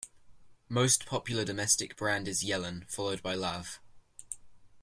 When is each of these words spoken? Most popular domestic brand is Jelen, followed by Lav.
Most 0.67 1.05
popular 1.05 1.45
domestic 1.45 1.95
brand 1.95 2.27
is 2.27 2.43
Jelen, 2.43 2.89
followed 2.89 3.21
by 3.21 3.35
Lav. 3.35 3.79